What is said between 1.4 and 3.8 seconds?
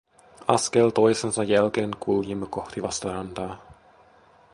jälkeen kuljimme kohti vastarantaa.